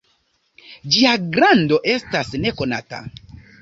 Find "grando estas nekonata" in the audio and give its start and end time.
1.37-3.09